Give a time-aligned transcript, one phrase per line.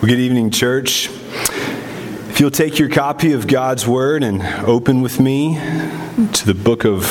[0.00, 1.10] Well, good evening, church.
[1.10, 6.86] If you'll take your copy of God's Word and open with me to the book
[6.86, 7.04] of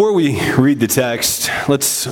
[0.01, 2.07] Before we read the text, let's,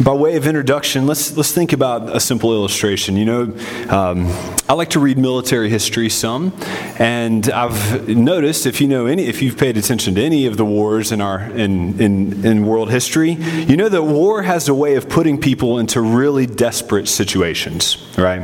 [0.00, 3.18] by way of introduction, let's, let's think about a simple illustration.
[3.18, 3.42] You know,
[3.90, 4.26] um,
[4.66, 6.54] I like to read military history some,
[6.98, 10.64] and I've noticed if you know any, if you've paid attention to any of the
[10.64, 14.94] wars in our in, in, in world history, you know that war has a way
[14.94, 18.40] of putting people into really desperate situations, right?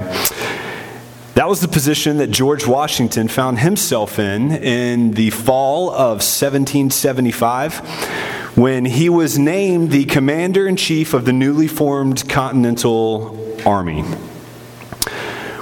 [1.36, 8.56] That was the position that George Washington found himself in in the fall of 1775
[8.56, 14.00] when he was named the commander in chief of the newly formed Continental Army.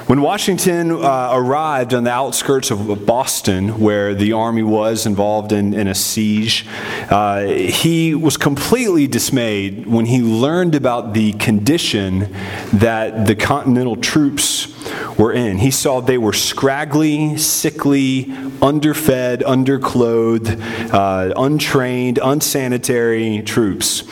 [0.06, 5.74] When Washington uh, arrived on the outskirts of Boston, where the army was involved in,
[5.74, 6.68] in a siege,
[7.10, 12.32] uh, he was completely dismayed when he learned about the condition
[12.74, 14.73] that the Continental troops
[15.18, 15.58] were in.
[15.58, 20.60] He saw they were scraggly, sickly, underfed, underclothed,
[20.92, 24.04] uh, untrained, unsanitary troops.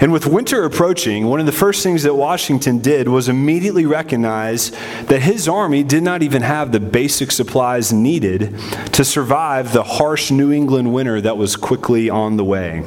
[0.00, 4.72] And with winter approaching, one of the first things that Washington did was immediately recognize
[5.04, 8.58] that his army did not even have the basic supplies needed
[8.94, 12.82] to survive the harsh New England winter that was quickly on the way.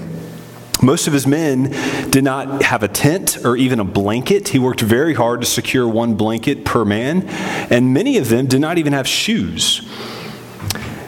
[0.86, 1.72] Most of his men
[2.12, 4.50] did not have a tent or even a blanket.
[4.50, 7.28] He worked very hard to secure one blanket per man,
[7.72, 9.82] and many of them did not even have shoes.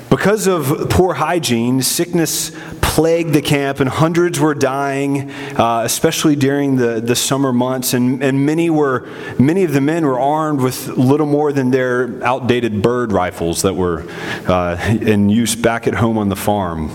[0.09, 2.49] Because of poor hygiene, sickness
[2.97, 7.93] plagued the camp, and hundreds were dying, uh, especially during the, the summer months.
[7.93, 12.19] And, and many, were, many of the men were armed with little more than their
[12.23, 14.03] outdated bird rifles that were
[14.47, 16.89] uh, in use back at home on the farm.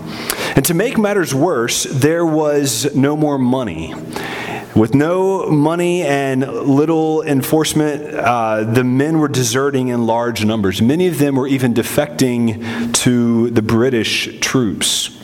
[0.56, 3.94] And to make matters worse, there was no more money.
[4.74, 10.82] With no money and little enforcement, uh, the men were deserting in large numbers.
[10.82, 15.21] Many of them were even defecting to the British troops.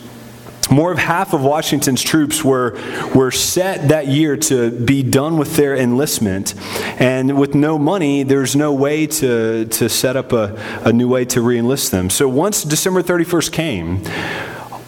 [0.70, 2.78] More of half of Washington's troops were,
[3.14, 6.54] were set that year to be done with their enlistment.
[7.00, 11.24] And with no money, there's no way to, to set up a, a new way
[11.26, 12.10] to re enlist them.
[12.10, 14.02] So once December 31st came,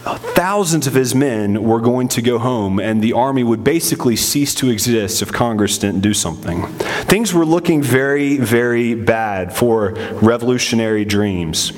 [0.06, 4.16] Uh, thousands of his men were going to go home, and the army would basically
[4.16, 6.66] cease to exist if Congress didn't do something.
[7.04, 11.72] Things were looking very, very bad for revolutionary dreams.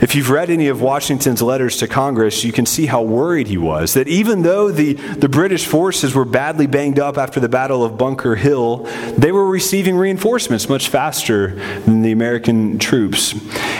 [0.00, 3.58] If you've read any of Washington's letters to Congress, you can see how worried he
[3.58, 7.84] was that even though the, the British forces were badly banged up after the Battle
[7.84, 8.84] of Bunker Hill,
[9.18, 13.34] they were receiving reinforcements much faster than the American troops.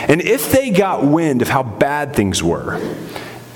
[0.07, 2.79] And if they got wind of how bad things were,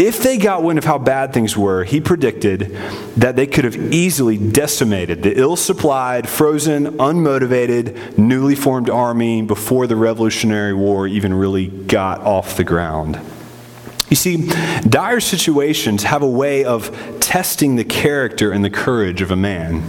[0.02, 2.76] if they got wind of how bad things were, he predicted
[3.16, 9.86] that they could have easily decimated the ill supplied, frozen, unmotivated, newly formed army before
[9.86, 13.20] the Revolutionary War even really got off the ground.
[14.10, 14.50] You see,
[14.82, 19.84] dire situations have a way of testing the character and the courage of a man.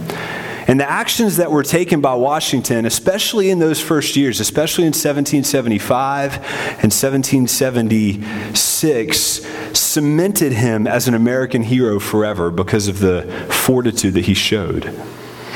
[0.72, 4.94] And the actions that were taken by Washington, especially in those first years, especially in
[4.94, 9.46] 1775 and 1776,
[9.78, 14.98] cemented him as an American hero forever because of the fortitude that he showed.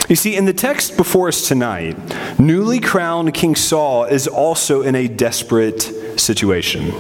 [0.07, 1.97] You see, in the text before us tonight,
[2.39, 6.93] newly crowned King Saul is also in a desperate situation.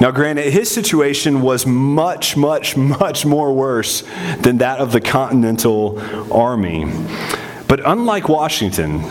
[0.00, 4.02] Now, granted, his situation was much, much, much more worse
[4.38, 6.00] than that of the Continental
[6.32, 6.86] Army.
[7.70, 9.04] But unlike Washington,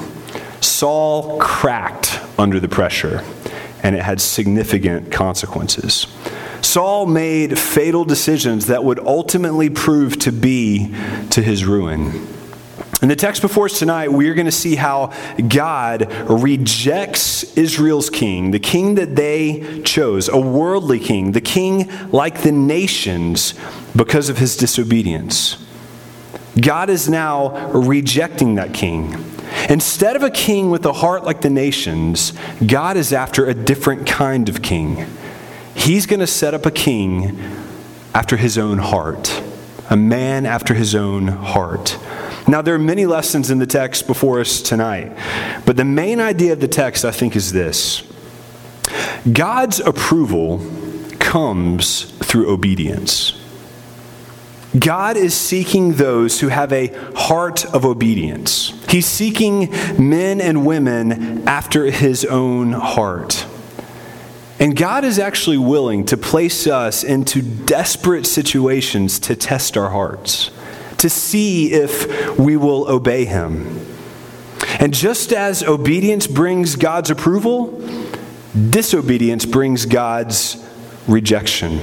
[0.59, 3.23] Saul cracked under the pressure,
[3.83, 6.07] and it had significant consequences.
[6.59, 10.93] Saul made fatal decisions that would ultimately prove to be
[11.29, 12.27] to his ruin.
[13.01, 15.13] In the text before us tonight, we are going to see how
[15.47, 22.41] God rejects Israel's king, the king that they chose, a worldly king, the king like
[22.41, 23.53] the nations,
[23.95, 25.65] because of his disobedience.
[26.61, 29.25] God is now rejecting that king.
[29.69, 32.33] Instead of a king with a heart like the nations,
[32.65, 35.07] God is after a different kind of king.
[35.75, 37.39] He's going to set up a king
[38.13, 39.41] after his own heart,
[39.89, 41.97] a man after his own heart.
[42.47, 45.15] Now, there are many lessons in the text before us tonight,
[45.65, 48.03] but the main idea of the text, I think, is this
[49.31, 50.65] God's approval
[51.19, 53.38] comes through obedience.
[54.79, 58.73] God is seeking those who have a heart of obedience.
[58.89, 63.45] He's seeking men and women after his own heart.
[64.59, 70.51] And God is actually willing to place us into desperate situations to test our hearts,
[70.97, 73.85] to see if we will obey him.
[74.79, 77.81] And just as obedience brings God's approval,
[78.69, 80.65] disobedience brings God's
[81.07, 81.79] rejection.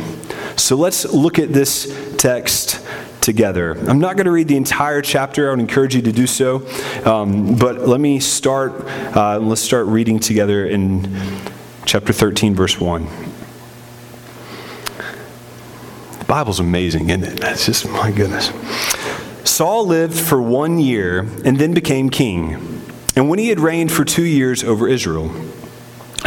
[0.56, 2.84] So let's look at this text
[3.20, 3.72] together.
[3.88, 5.48] I'm not going to read the entire chapter.
[5.48, 6.66] I would encourage you to do so.
[7.04, 8.72] Um, but let me start.
[9.16, 11.12] Uh, let's start reading together in
[11.84, 13.06] chapter 13, verse 1.
[16.18, 17.40] The Bible's amazing, isn't it?
[17.40, 18.52] That's just, my goodness.
[19.44, 22.82] Saul lived for one year and then became king.
[23.14, 25.30] And when he had reigned for two years over Israel,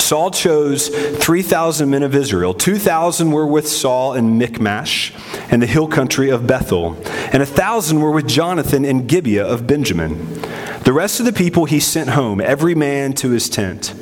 [0.02, 2.54] Saul chose 3,000 men of Israel.
[2.54, 5.14] 2,000 were with Saul in Michmash
[5.50, 6.96] and the hill country of Bethel,
[7.32, 10.42] and a 1,000 were with Jonathan in Gibeah of Benjamin.
[10.84, 13.94] The rest of the people he sent home, every man to his tent.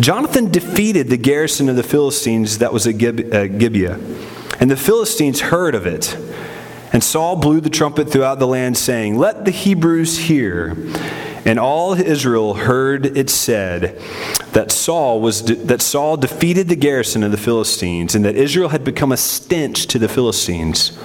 [0.00, 3.98] Jonathan defeated the garrison of the Philistines that was at uh, Gibeah,
[4.58, 6.16] and the Philistines heard of it.
[6.92, 10.76] And Saul blew the trumpet throughout the land, saying, Let the Hebrews hear.
[11.44, 13.98] And all Israel heard it said
[14.52, 18.68] that Saul was de- that Saul defeated the garrison of the Philistines and that Israel
[18.68, 20.98] had become a stench to the Philistines.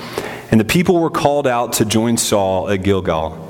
[0.52, 3.42] And the people were called out to join Saul at Gilgal.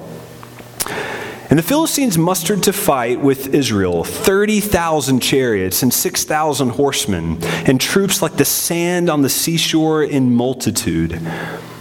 [1.49, 8.21] And the Philistines mustered to fight with Israel 30,000 chariots and 6,000 horsemen, and troops
[8.21, 11.21] like the sand on the seashore in multitude.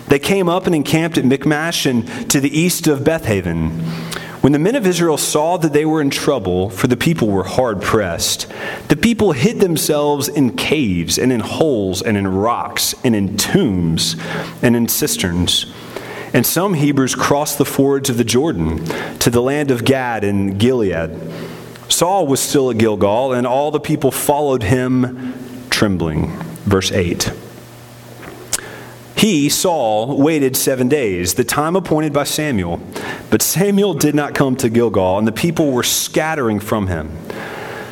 [0.09, 3.81] They came up and encamped at Michmash and to the east of Bethaven.
[4.45, 7.45] When the men of Israel saw that they were in trouble, for the people were
[7.45, 8.47] hard pressed,
[8.89, 14.17] the people hid themselves in caves and in holes and in rocks and in tombs
[14.61, 15.73] and in cisterns.
[16.35, 18.85] And some Hebrews crossed the fords of the Jordan
[19.21, 21.19] to the land of Gad and Gilead.
[21.89, 25.33] Saul was still at Gilgal, and all the people followed him
[25.71, 26.37] trembling.
[26.67, 27.33] Verse 8.
[29.17, 32.81] He, Saul, waited seven days, the time appointed by Samuel.
[33.31, 37.17] But Samuel did not come to Gilgal, and the people were scattering from him.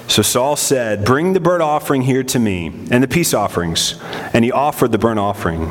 [0.08, 3.98] So Saul said, Bring the burnt offering here to me, and the peace offerings.
[4.34, 5.70] And he offered the burnt offering.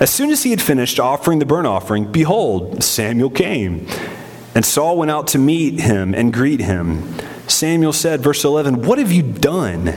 [0.00, 3.86] As soon as he had finished offering the burnt offering, behold, Samuel came.
[4.54, 7.14] And Saul went out to meet him and greet him.
[7.48, 9.94] Samuel said, verse 11, What have you done?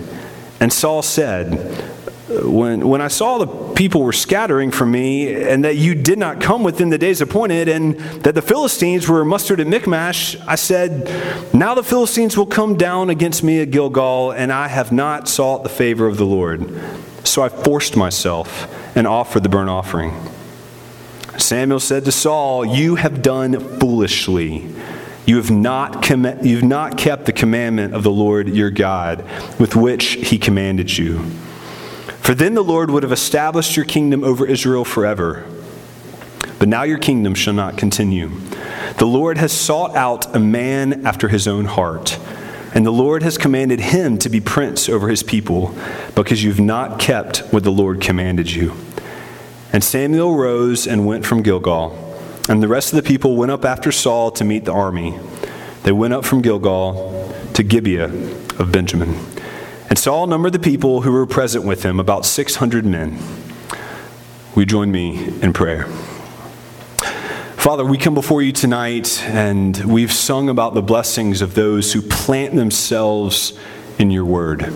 [0.60, 1.50] And Saul said,
[2.44, 6.42] when, when I saw the people were scattering from me, and that you did not
[6.42, 11.10] come within the days appointed, and that the Philistines were mustered at Michmash, I said,
[11.54, 15.64] Now the Philistines will come down against me at Gilgal, and I have not sought
[15.64, 16.70] the favor of the Lord.
[17.24, 20.14] So I forced myself and offered the burnt offering.
[21.38, 24.70] Samuel said to Saul, You have done foolishly.
[25.26, 29.24] You have not, com- you've not kept the commandment of the Lord your God,
[29.60, 31.24] with which he commanded you.
[32.22, 35.46] For then the Lord would have established your kingdom over Israel forever.
[36.60, 38.30] But now your kingdom shall not continue.
[38.98, 42.20] The Lord has sought out a man after his own heart,
[42.76, 45.76] and the Lord has commanded him to be prince over his people,
[46.14, 48.74] because you've not kept what the Lord commanded you.
[49.74, 51.98] And Samuel rose and went from Gilgal,
[52.48, 55.18] and the rest of the people went up after Saul to meet the army.
[55.84, 58.06] They went up from Gilgal to Gibeah
[58.60, 59.18] of Benjamin.
[59.92, 63.20] And Saul numbered the people who were present with him, about 600 men.
[64.56, 65.84] We join me in prayer?
[67.58, 72.02] Father, we come before you tonight and we've sung about the blessings of those who
[72.02, 73.52] plant themselves
[74.00, 74.74] in your word,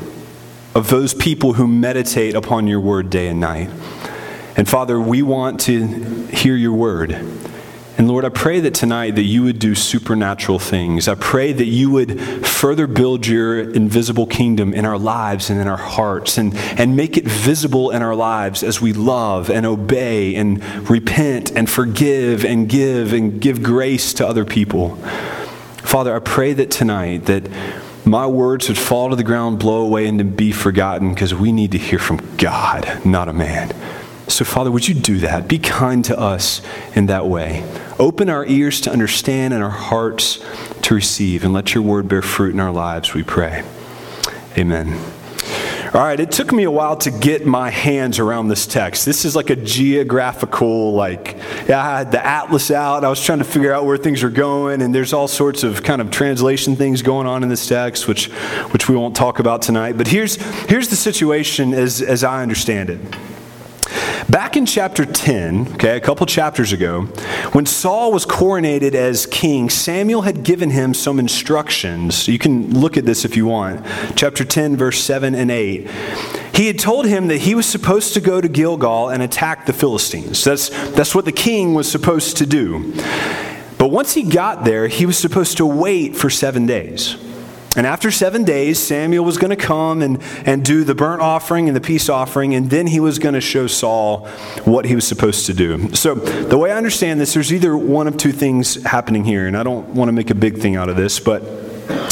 [0.76, 3.70] of those people who meditate upon your word day and night.
[4.58, 5.88] And Father, we want to
[6.26, 7.26] hear your word.
[7.98, 11.08] And Lord, I pray that tonight that you would do supernatural things.
[11.08, 15.68] I pray that you would further build your invisible kingdom in our lives and in
[15.68, 20.36] our hearts and, and make it visible in our lives as we love and obey
[20.36, 24.98] and repent and forgive and give and give grace to other people.
[25.78, 27.50] Father, I pray that tonight that
[28.04, 31.72] my words would fall to the ground, blow away, and be forgotten because we need
[31.72, 33.74] to hear from God, not a man.
[34.28, 35.48] So, Father, would you do that?
[35.48, 36.62] Be kind to us
[36.96, 37.64] in that way.
[38.00, 40.44] Open our ears to understand and our hearts
[40.82, 43.64] to receive, and let your word bear fruit in our lives, we pray.
[44.58, 45.00] Amen.
[45.94, 49.06] All right, it took me a while to get my hands around this text.
[49.06, 51.38] This is like a geographical, like,
[51.70, 53.06] yeah, I had the atlas out.
[53.06, 55.84] I was trying to figure out where things are going, and there's all sorts of
[55.84, 58.26] kind of translation things going on in this text, which,
[58.72, 59.98] which we won't talk about tonight.
[59.98, 63.00] But here's, here's the situation as, as I understand it.
[64.30, 67.04] Back in chapter 10, okay, a couple chapters ago,
[67.52, 72.28] when Saul was coronated as king, Samuel had given him some instructions.
[72.28, 73.86] You can look at this if you want.
[74.16, 75.88] Chapter 10, verse 7 and 8.
[76.56, 79.74] He had told him that he was supposed to go to Gilgal and attack the
[79.74, 80.44] Philistines.
[80.44, 82.94] That's, that's what the king was supposed to do.
[83.78, 87.16] But once he got there, he was supposed to wait for seven days.
[87.76, 91.68] And after seven days, Samuel was going to come and, and do the burnt offering
[91.68, 94.28] and the peace offering, and then he was going to show Saul
[94.64, 95.94] what he was supposed to do.
[95.94, 99.58] So, the way I understand this, there's either one of two things happening here, and
[99.58, 101.44] I don't want to make a big thing out of this, but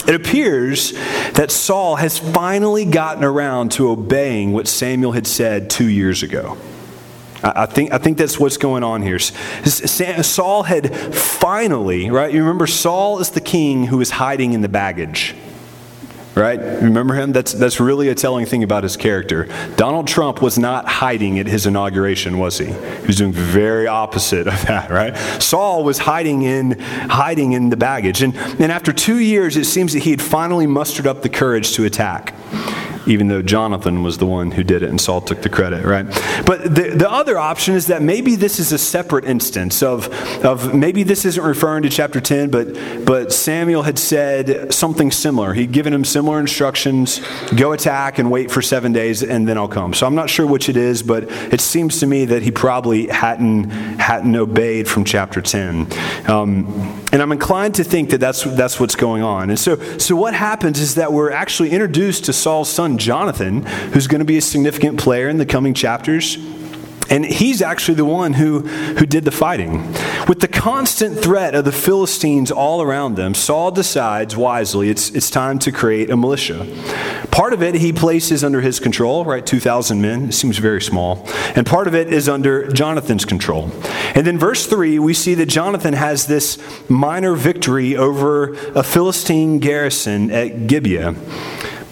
[0.05, 0.91] it appears
[1.33, 6.57] that Saul has finally gotten around to obeying what Samuel had said two years ago.
[7.41, 9.19] I think, I think that's what's going on here.
[9.19, 12.33] Saul had finally, right?
[12.33, 15.35] You remember, Saul is the king who is hiding in the baggage
[16.35, 16.59] right?
[16.59, 17.31] Remember him?
[17.31, 19.47] That's, that's really a telling thing about his character.
[19.75, 22.65] Donald Trump was not hiding at his inauguration, was he?
[22.65, 25.15] He was doing the very opposite of that, right?
[25.41, 28.21] Saul was hiding in, hiding in the baggage.
[28.21, 31.73] And, and after two years, it seems that he had finally mustered up the courage
[31.73, 32.33] to attack
[33.05, 36.05] even though Jonathan was the one who did it and Saul took the credit, right?
[36.45, 40.09] But the, the other option is that maybe this is a separate instance of,
[40.45, 45.53] of maybe this isn't referring to chapter 10, but, but Samuel had said something similar.
[45.53, 47.21] He'd given him similar instructions
[47.55, 49.93] go attack and wait for seven days, and then I'll come.
[49.93, 53.07] So I'm not sure which it is, but it seems to me that he probably
[53.07, 53.69] hadn't,
[53.99, 55.87] hadn't obeyed from chapter 10.
[56.29, 59.51] Um, and I'm inclined to think that that's, that's what's going on.
[59.51, 63.61] And so, so what happens is that we're actually introduced to Saul's son Jonathan,
[63.93, 66.39] who's going to be a significant player in the coming chapters.
[67.09, 69.93] And he's actually the one who, who did the fighting.
[70.27, 75.29] With the constant threat of the Philistines all around them, Saul decides wisely it's, it's
[75.29, 76.65] time to create a militia.
[77.31, 79.45] Part of it he places under his control, right?
[79.45, 80.29] 2,000 men.
[80.29, 81.27] It seems very small.
[81.55, 83.71] And part of it is under Jonathan's control.
[84.15, 86.57] And then, verse 3, we see that Jonathan has this
[86.89, 91.15] minor victory over a Philistine garrison at Gibeah.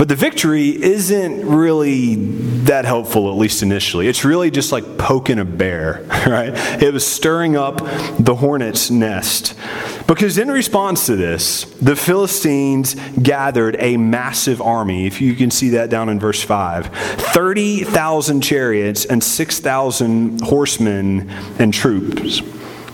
[0.01, 4.07] But the victory isn't really that helpful, at least initially.
[4.07, 6.51] It's really just like poking a bear, right?
[6.81, 7.77] It was stirring up
[8.17, 9.53] the hornet's nest.
[10.07, 15.05] Because in response to this, the Philistines gathered a massive army.
[15.05, 21.29] If you can see that down in verse 5 30,000 chariots and 6,000 horsemen
[21.59, 22.41] and troops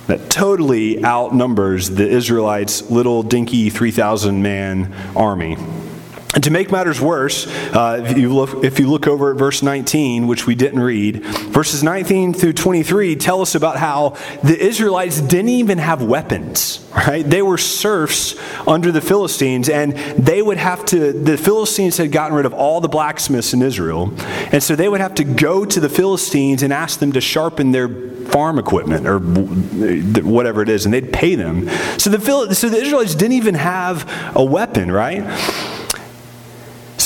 [0.07, 5.55] that totally outnumbers the Israelites' little dinky 3,000 man army.
[6.37, 9.63] And to make matters worse, uh, if, you look, if you look over at verse
[9.63, 15.19] 19, which we didn't read, verses 19 through 23 tell us about how the Israelites
[15.19, 17.27] didn't even have weapons, right?
[17.27, 18.35] They were serfs
[18.67, 22.81] under the Philistines, and they would have to, the Philistines had gotten rid of all
[22.81, 24.13] the blacksmiths in Israel,
[24.51, 27.71] and so they would have to go to the Philistines and ask them to sharpen
[27.71, 27.89] their
[28.27, 31.67] farm equipment or whatever it is, and they'd pay them.
[31.97, 35.23] So the, so the Israelites didn't even have a weapon, right?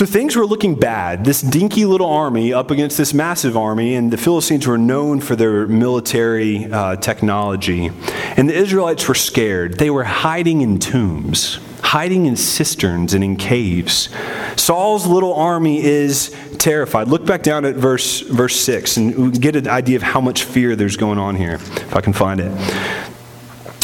[0.01, 1.25] So things were looking bad.
[1.25, 5.36] This dinky little army up against this massive army, and the Philistines were known for
[5.36, 7.91] their military uh, technology.
[8.36, 9.77] And the Israelites were scared.
[9.77, 14.10] They were hiding in tombs, hiding in cisterns and in caves.
[14.55, 17.08] Saul's little army is terrified.
[17.08, 20.75] Look back down at verse, verse 6 and get an idea of how much fear
[20.75, 22.51] there's going on here, if I can find it.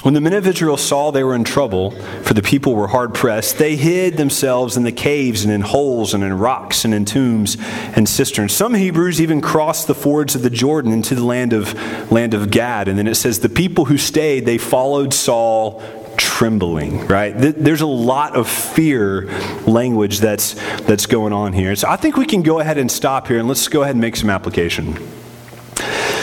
[0.07, 3.13] When the men of Israel saw they were in trouble, for the people were hard
[3.13, 7.03] pressed, they hid themselves in the caves and in holes and in rocks and in
[7.03, 7.57] tombs
[7.93, 8.53] and cisterns.
[8.53, 11.73] Some Hebrews even crossed the fords of the Jordan into the land of,
[12.09, 12.87] land of Gad.
[12.87, 15.83] And then it says, The people who stayed, they followed Saul
[16.15, 17.33] trembling, right?
[17.35, 19.25] There's a lot of fear
[19.67, 21.75] language that's, that's going on here.
[21.75, 24.01] So I think we can go ahead and stop here and let's go ahead and
[24.01, 24.97] make some application.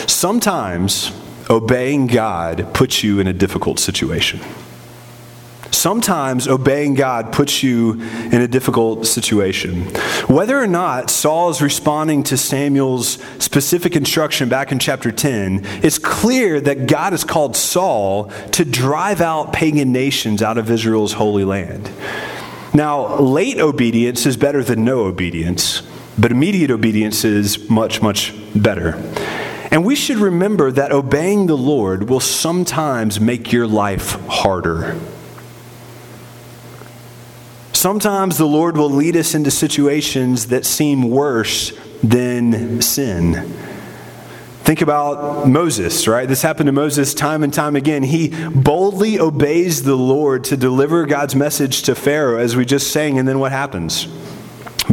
[0.06, 1.12] Sometimes
[1.50, 4.40] obeying God puts you in a difficult situation.
[5.70, 9.82] Sometimes obeying God puts you in a difficult situation.
[10.28, 15.98] Whether or not Saul is responding to Samuel's specific instruction back in chapter 10, it's
[15.98, 21.44] clear that God has called Saul to drive out pagan nations out of Israel's holy
[21.44, 21.90] land.
[22.72, 25.82] Now, late obedience is better than no obedience,
[26.18, 28.92] but immediate obedience is much, much better.
[29.74, 34.96] And we should remember that obeying the Lord will sometimes make your life harder.
[37.72, 41.72] Sometimes the Lord will lead us into situations that seem worse
[42.04, 43.52] than sin.
[44.62, 46.28] Think about Moses, right?
[46.28, 48.04] This happened to Moses time and time again.
[48.04, 53.18] He boldly obeys the Lord to deliver God's message to Pharaoh, as we just sang,
[53.18, 54.06] and then what happens?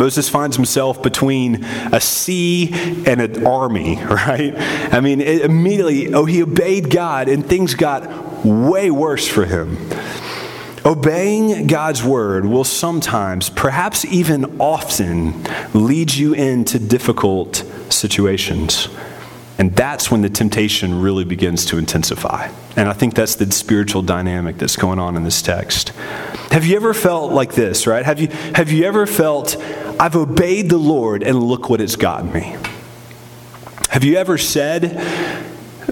[0.01, 2.73] Moses finds himself between a sea
[3.05, 4.55] and an army, right?
[4.91, 9.77] I mean, immediately, oh, he obeyed God, and things got way worse for him.
[10.83, 15.43] Obeying God's word will sometimes, perhaps even often,
[15.75, 18.87] lead you into difficult situations.
[19.59, 22.49] And that's when the temptation really begins to intensify.
[22.75, 25.93] And I think that's the spiritual dynamic that's going on in this text.
[26.51, 28.03] Have you ever felt like this, right?
[28.05, 29.55] Have you, have you ever felt,
[29.97, 32.57] I've obeyed the Lord and look what it's gotten me?
[33.87, 34.99] Have you ever said,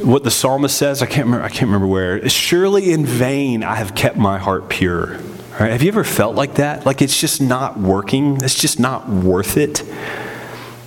[0.03, 2.27] what the psalmist says, I can't remember, I can't remember where.
[2.27, 5.17] Surely in vain I have kept my heart pure.
[5.57, 5.71] Right?
[5.71, 6.85] Have you ever felt like that?
[6.85, 8.43] Like it's just not working?
[8.43, 9.79] It's just not worth it?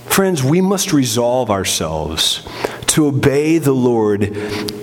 [0.05, 2.47] Friends, we must resolve ourselves
[2.89, 4.37] to obey the Lord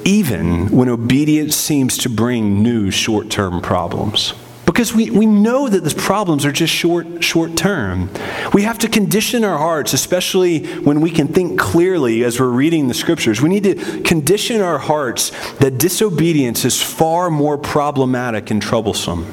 [0.03, 4.33] even when obedience seems to bring new short term problems.
[4.69, 8.11] Because we, we know that the problems are just short, short term.
[8.53, 12.87] We have to condition our hearts, especially when we can think clearly as we're reading
[12.87, 13.41] the scriptures.
[13.41, 19.25] We need to condition our hearts that disobedience is far more problematic and troublesome.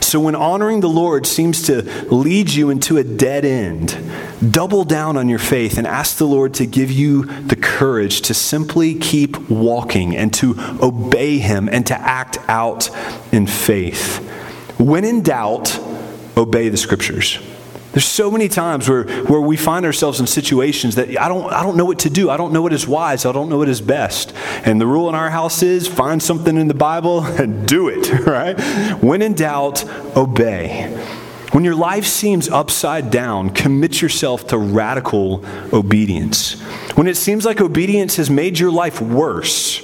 [0.00, 3.98] So, when honoring the Lord seems to lead you into a dead end,
[4.50, 8.34] double down on your faith and ask the Lord to give you the courage to
[8.34, 12.90] simply keep walking and to obey Him and to act out
[13.32, 14.18] in faith.
[14.78, 15.78] When in doubt,
[16.36, 17.38] obey the Scriptures.
[17.96, 21.62] There's so many times where, where we find ourselves in situations that I don't, I
[21.62, 22.28] don't know what to do.
[22.28, 23.24] I don't know what is wise.
[23.24, 24.34] I don't know what is best.
[24.66, 28.26] And the rule in our house is find something in the Bible and do it,
[28.26, 28.60] right?
[29.02, 29.82] When in doubt,
[30.14, 30.92] obey.
[31.56, 36.60] When your life seems upside down, commit yourself to radical obedience.
[36.96, 39.80] When it seems like obedience has made your life worse,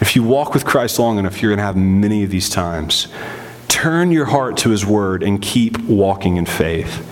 [0.00, 3.08] if you walk with Christ long enough, you're going to have many of these times.
[3.68, 7.06] Turn your heart to His Word and keep walking in faith.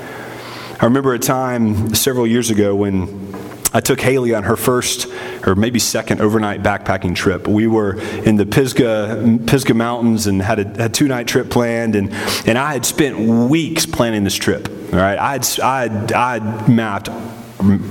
[0.81, 3.28] I remember a time several years ago when
[3.73, 5.07] I took Haley on her first
[5.47, 7.47] or maybe second overnight backpacking trip.
[7.47, 11.95] We were in the Pisgah, Pisgah Mountains and had a, a two night trip planned,
[11.95, 12.13] and,
[12.47, 14.69] and I had spent weeks planning this trip.
[14.93, 17.09] All right, I had, I had, I had mapped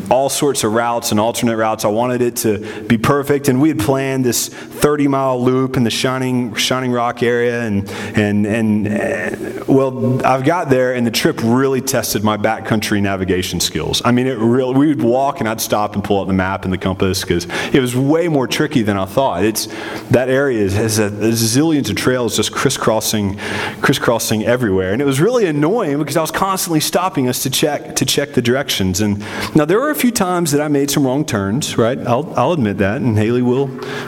[0.10, 1.84] all sorts of routes and alternate routes.
[1.84, 5.84] I wanted it to be perfect, and we had planned this 30 mile loop in
[5.84, 11.12] the Shining Shining Rock area, and and and uh, well, I've got there, and the
[11.12, 14.02] trip really tested my backcountry navigation skills.
[14.06, 16.64] I mean, it really we would walk, and I'd stop and pull out the map
[16.64, 19.44] and the compass because it was way more tricky than I thought.
[19.44, 19.68] It's
[20.12, 23.38] that area has a, a zillions of trails just crisscrossing
[23.82, 27.98] crisscrossing everywhere, and it was really annoying because I was constantly stopping us to check
[27.98, 29.22] to check the directions and
[29.58, 31.98] now, there were a few times that I made some wrong turns, right?
[31.98, 33.64] I'll, I'll admit that, and Haley will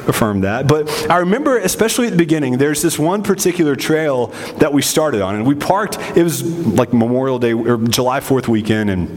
[0.07, 0.67] affirm that.
[0.67, 5.21] But I remember, especially at the beginning, there's this one particular trail that we started
[5.21, 9.09] on, and we parked, it was like Memorial Day or July 4th weekend, and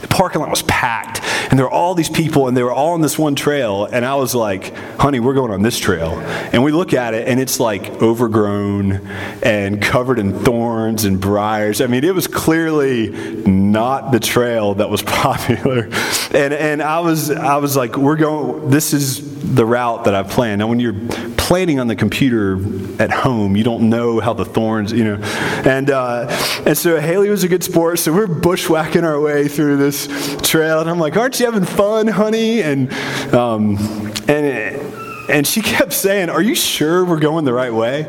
[0.00, 1.20] the parking lot was packed
[1.52, 4.04] and there were all these people and they were all on this one trail and
[4.04, 6.20] i was like honey we're going on this trail.
[6.52, 9.06] And we look at it and it's like overgrown
[9.42, 11.80] and covered in thorns and briars.
[11.80, 13.08] I mean it was clearly
[13.44, 15.88] not the trail that was popular.
[16.32, 20.28] And and i was i was like we're going this is the route that i've
[20.28, 20.60] planned.
[20.60, 21.00] Now when you're
[21.36, 22.58] planning on the computer
[23.02, 25.16] at home you don't know how the thorns you know.
[25.64, 26.28] And uh,
[26.64, 30.06] and so haley was a good sport so we're bushwhacking our way through this
[30.42, 30.80] trail.
[30.80, 32.62] And I'm like, aren't you having fun, honey?
[32.62, 32.92] And,
[33.32, 33.76] um,
[34.28, 34.76] and,
[35.28, 38.02] and she kept saying, Are you sure we're going the right way?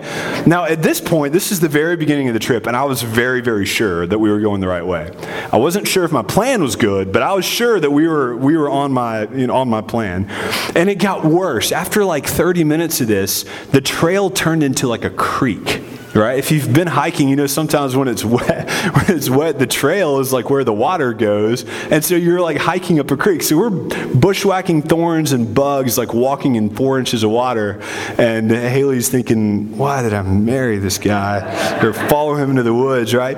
[0.46, 3.02] Now, at this point, this is the very beginning of the trip, and I was
[3.02, 5.12] very, very sure that we were going the right way.
[5.52, 8.36] I wasn't sure if my plan was good, but I was sure that we were,
[8.36, 10.28] we were on, my, you know, on my plan.
[10.76, 11.72] And it got worse.
[11.72, 15.82] After like 30 minutes of this, the trail turned into like a creek
[16.14, 16.38] right?
[16.38, 20.20] If you've been hiking, you know sometimes when it's wet, when it's wet, the trail
[20.20, 23.42] is like where the water goes, and so you're like hiking up a creek.
[23.42, 27.82] So we're bushwhacking thorns and bugs, like walking in four inches of water,
[28.18, 33.14] and Haley's thinking, "Why did I marry this guy?" or follow him into the woods,
[33.14, 33.38] right?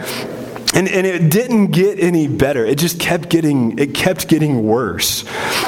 [0.75, 2.65] And, and it didn't get any better.
[2.65, 5.23] It just kept getting it kept getting worse.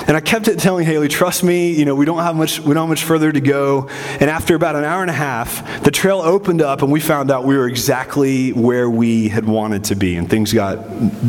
[0.06, 2.74] And I kept it telling Haley, trust me, you know, we don't have much we
[2.74, 3.88] don't have much further to go.
[4.20, 7.32] And after about an hour and a half, the trail opened up and we found
[7.32, 10.18] out we were exactly where we had wanted to be.
[10.18, 10.78] And things got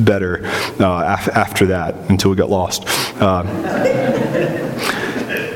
[0.04, 0.44] better
[0.80, 2.82] uh, af- after that until we got lost.
[3.20, 3.44] Uh,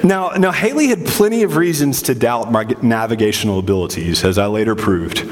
[0.03, 4.75] now, now, Haley had plenty of reasons to doubt my navigational abilities, as I later
[4.75, 5.29] proved.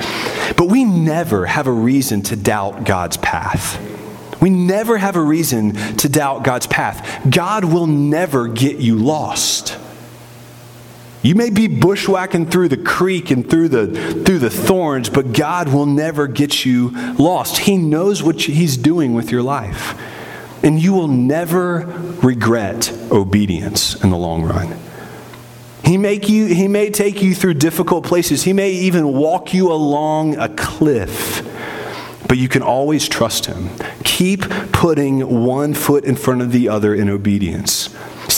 [0.57, 3.81] But we never have a reason to doubt God's path.
[4.41, 7.29] We never have a reason to doubt God's path.
[7.29, 9.77] God will never get you lost.
[11.23, 15.69] You may be bushwhacking through the creek and through the, through the thorns, but God
[15.69, 17.59] will never get you lost.
[17.59, 20.01] He knows what He's doing with your life.
[20.63, 21.87] And you will never
[22.23, 24.77] regret obedience in the long run.
[25.85, 28.43] He, make you, he may take you through difficult places.
[28.45, 31.43] He may even walk you along a cliff,
[32.29, 33.71] but you can always trust him.
[34.05, 34.43] Keep
[34.73, 37.89] putting one foot in front of the other in obedience.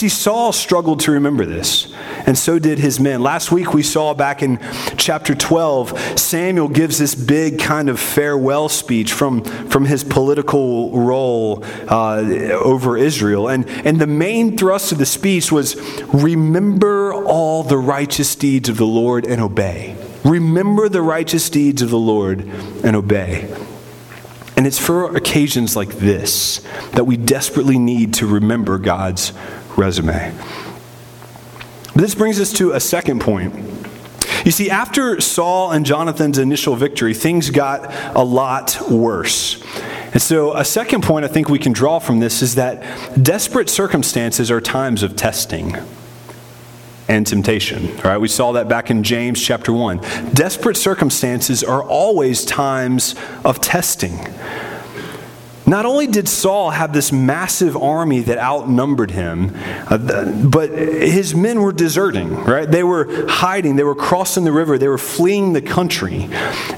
[0.03, 1.87] See, Saul struggled to remember this,
[2.27, 3.23] and so did his men.
[3.23, 4.59] Last week we saw back in
[4.97, 11.65] chapter 12, Samuel gives this big kind of farewell speech from, from his political role
[11.87, 12.17] uh,
[12.65, 13.47] over Israel.
[13.47, 15.77] And, and the main thrust of the speech was
[16.13, 19.97] remember all the righteous deeds of the Lord and obey.
[20.25, 22.41] Remember the righteous deeds of the Lord
[22.83, 23.49] and obey.
[24.57, 26.61] And it's for occasions like this
[26.93, 29.33] that we desperately need to remember God's
[29.77, 30.35] resume.
[31.95, 33.55] This brings us to a second point.
[34.45, 39.63] You see, after Saul and Jonathan's initial victory, things got a lot worse.
[40.13, 42.83] And so, a second point I think we can draw from this is that
[43.23, 45.77] desperate circumstances are times of testing
[47.09, 47.89] and temptation.
[47.99, 49.99] All right, we saw that back in James chapter 1.
[50.33, 54.19] Desperate circumstances are always times of testing.
[55.67, 59.53] Not only did Saul have this massive army that outnumbered him,
[59.87, 62.69] uh, but his men were deserting, right?
[62.69, 66.29] They were hiding, they were crossing the river, they were fleeing the country.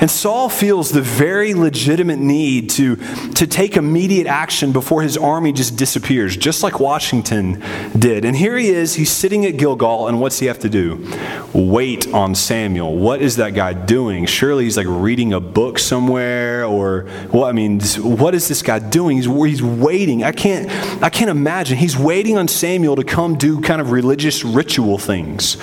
[0.01, 2.97] And Saul feels the very legitimate need to,
[3.35, 7.63] to take immediate action before his army just disappears, just like Washington
[7.99, 8.25] did.
[8.25, 11.11] And here he is, he's sitting at Gilgal, and what's he have to do?
[11.55, 12.97] Wait on Samuel.
[12.97, 14.27] What is that guy doing?
[14.27, 18.74] Surely he's like reading a book somewhere, or, well, I mean, what is this guy?
[18.79, 19.17] God doing?
[19.17, 20.25] He's, he's waiting.
[20.25, 20.69] I can't,
[21.03, 21.79] I can't imagine.
[21.79, 25.57] He's waiting on Samuel to come do kind of religious ritual things.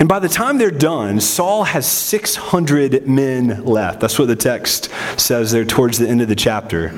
[0.00, 4.00] And by the time they're done, Saul has 600 men left.
[4.00, 6.88] That's what the text says there towards the end of the chapter.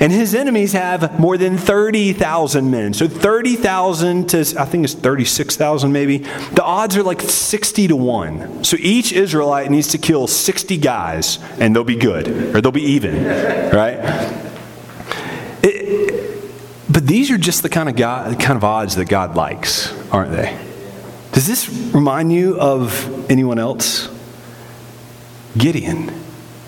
[0.00, 2.94] And his enemies have more than 30,000 men.
[2.94, 6.18] So 30,000 to, I think it's 36,000 maybe.
[6.54, 8.64] The odds are like 60 to 1.
[8.64, 12.80] So each Israelite needs to kill 60 guys and they'll be good, or they'll be
[12.80, 13.26] even,
[13.74, 13.98] right?
[15.62, 19.92] It, but these are just the kind of, God, kind of odds that God likes,
[20.10, 20.67] aren't they?
[21.38, 24.08] Does this remind you of anyone else?
[25.56, 26.10] Gideon.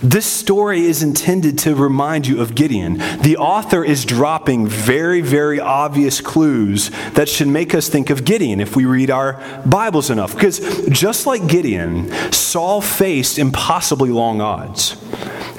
[0.03, 2.95] This story is intended to remind you of Gideon.
[3.21, 8.61] The author is dropping very, very obvious clues that should make us think of Gideon
[8.61, 9.35] if we read our
[9.67, 10.33] Bibles enough.
[10.33, 10.59] Because
[10.89, 14.97] just like Gideon, Saul faced impossibly long odds.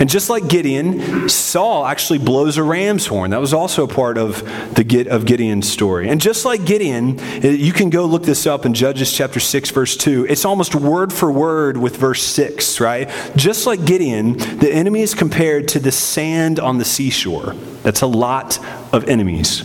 [0.01, 3.29] And just like Gideon, Saul actually blows a ram's horn.
[3.29, 4.41] That was also a part of
[4.73, 6.09] the of Gideon's story.
[6.09, 9.95] And just like Gideon, you can go look this up in Judges chapter 6 verse
[9.95, 10.25] 2.
[10.27, 13.11] It's almost word for word with verse 6, right?
[13.35, 17.53] Just like Gideon, the enemy is compared to the sand on the seashore.
[17.83, 18.59] That's a lot
[18.93, 19.63] of enemies.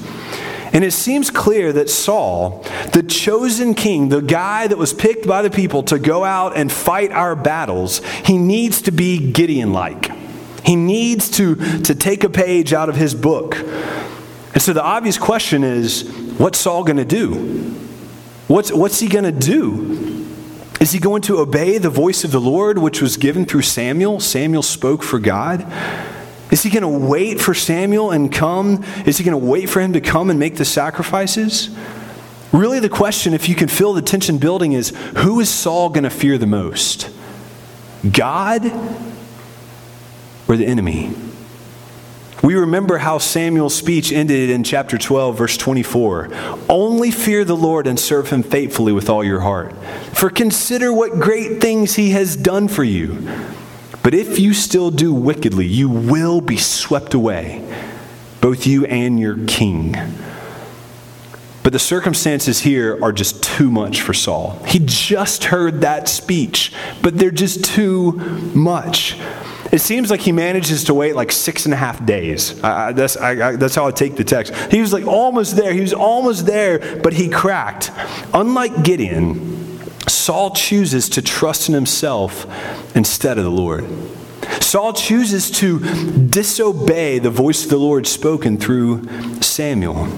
[0.73, 5.43] And it seems clear that Saul, the chosen king, the guy that was picked by
[5.43, 10.11] the people to go out and fight our battles, he needs to be Gideon like.
[10.65, 13.57] He needs to, to take a page out of his book.
[13.57, 17.75] And so the obvious question is what's Saul going to do?
[18.49, 20.16] What's, what's he going to do?
[20.81, 24.21] Is he going to obey the voice of the Lord, which was given through Samuel?
[24.21, 25.67] Samuel spoke for God.
[26.51, 28.85] Is he going to wait for Samuel and come?
[29.05, 31.71] Is he going to wait for him to come and make the sacrifices?
[32.53, 36.05] Really, the question, if you can feel the tension building, is who is Saul going
[36.05, 37.11] to fear the most?
[38.11, 38.65] God
[40.47, 41.15] or the enemy.
[42.43, 46.29] We remember how Samuel's speech ended in chapter 12, verse 24.
[46.69, 49.75] Only fear the Lord and serve him faithfully with all your heart.
[50.13, 53.27] For consider what great things he has done for you.
[54.03, 57.67] But if you still do wickedly, you will be swept away,
[58.41, 59.97] both you and your king.
[61.65, 64.63] But the circumstances here are just too much for Saul.
[64.67, 66.73] He just heard that speech,
[67.03, 68.13] but they're just too
[68.55, 69.17] much.
[69.73, 72.63] It seems like he manages to wait like six and a half days.
[72.63, 74.55] I, that's, I, that's how I take the text.
[74.71, 75.73] He was like almost there.
[75.73, 77.91] He was almost there, but he cracked.
[78.33, 82.47] Unlike Gideon, Saul chooses to trust in himself
[82.97, 83.85] instead of the Lord.
[84.61, 85.81] Saul chooses to
[86.29, 90.09] disobey the voice of the Lord spoken through Samuel.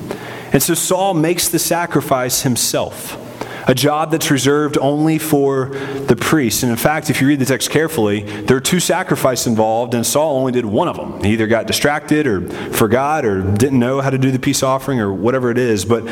[0.53, 3.25] And so Saul makes the sacrifice himself.
[3.69, 5.67] A job that's reserved only for
[6.07, 6.63] the priests.
[6.63, 10.05] And in fact, if you read the text carefully, there are two sacrifices involved, and
[10.05, 11.23] Saul only did one of them.
[11.23, 15.01] He either got distracted or forgot or didn't know how to do the peace offering
[15.01, 15.85] or whatever it is.
[15.85, 16.05] But,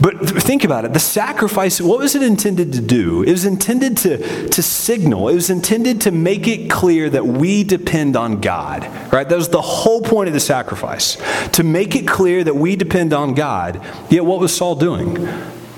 [0.00, 0.92] but think about it.
[0.92, 3.22] The sacrifice, what was it intended to do?
[3.22, 7.62] It was intended to, to signal, it was intended to make it clear that we
[7.62, 9.28] depend on God, right?
[9.28, 11.16] That was the whole point of the sacrifice,
[11.52, 13.80] to make it clear that we depend on God.
[14.10, 15.28] Yet what was Saul doing?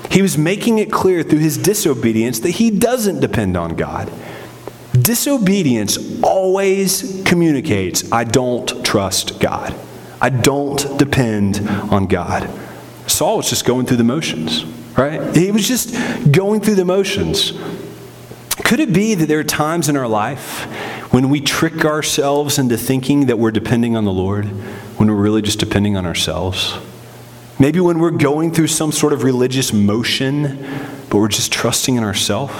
[0.09, 4.11] He was making it clear through his disobedience that he doesn't depend on God.
[4.93, 9.75] Disobedience always communicates, I don't trust God.
[10.21, 12.49] I don't depend on God.
[13.07, 14.65] Saul was just going through the motions,
[14.97, 15.35] right?
[15.35, 15.93] He was just
[16.31, 17.53] going through the motions.
[18.65, 20.63] Could it be that there are times in our life
[21.13, 24.45] when we trick ourselves into thinking that we're depending on the Lord
[24.97, 26.77] when we're really just depending on ourselves?
[27.59, 30.65] Maybe when we're going through some sort of religious motion,
[31.09, 32.53] but we're just trusting in ourselves.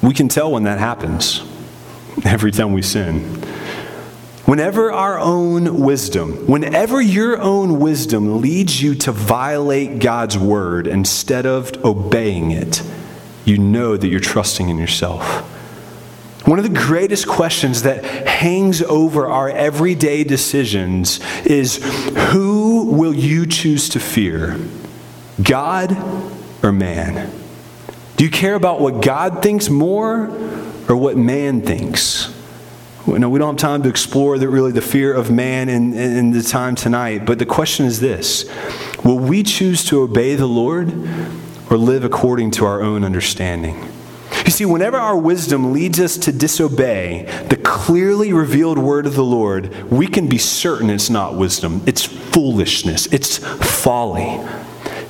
[0.00, 1.42] We can tell when that happens
[2.24, 3.42] every time we sin.
[4.46, 11.46] Whenever our own wisdom, whenever your own wisdom leads you to violate God's word instead
[11.46, 12.82] of obeying it,
[13.44, 15.46] you know that you're trusting in yourself.
[16.46, 21.76] One of the greatest questions that hangs over our everyday decisions is
[22.32, 22.49] who
[23.00, 24.60] will you choose to fear?
[25.42, 25.96] God
[26.62, 27.32] or man?
[28.18, 30.26] Do you care about what God thinks more
[30.86, 32.30] or what man thinks?
[33.06, 36.30] No, we don't have time to explore the, really the fear of man in, in
[36.32, 38.44] the time tonight, but the question is this
[39.02, 40.92] Will we choose to obey the Lord
[41.70, 43.89] or live according to our own understanding?
[44.44, 49.24] You see, whenever our wisdom leads us to disobey the clearly revealed word of the
[49.24, 51.82] Lord, we can be certain it's not wisdom.
[51.86, 53.06] It's foolishness.
[53.06, 54.40] It's folly.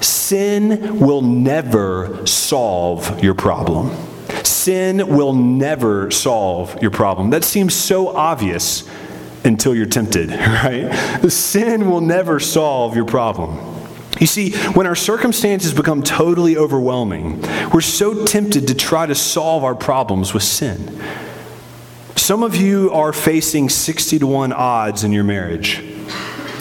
[0.01, 3.97] Sin will never solve your problem.
[4.45, 7.31] Sin will never solve your problem.
[7.31, 8.89] That seems so obvious
[9.45, 10.91] until you're tempted, right?
[11.29, 13.59] Sin will never solve your problem.
[14.21, 17.41] You see, when our circumstances become totally overwhelming,
[17.73, 21.01] we're so tempted to try to solve our problems with sin.
[22.17, 25.83] Some of you are facing 60 to 1 odds in your marriage,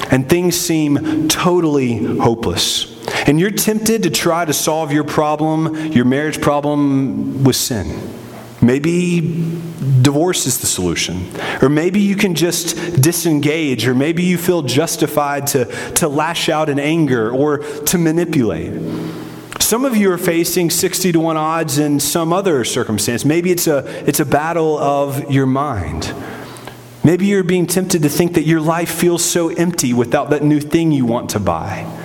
[0.10, 2.96] and things seem totally hopeless.
[3.28, 8.19] And you're tempted to try to solve your problem, your marriage problem, with sin.
[8.62, 9.22] Maybe
[10.02, 11.30] divorce is the solution.
[11.62, 16.68] Or maybe you can just disengage, or maybe you feel justified to, to lash out
[16.68, 18.74] in anger or to manipulate.
[19.60, 23.24] Some of you are facing 60 to 1 odds in some other circumstance.
[23.24, 26.14] Maybe it's a, it's a battle of your mind.
[27.04, 30.60] Maybe you're being tempted to think that your life feels so empty without that new
[30.60, 31.99] thing you want to buy.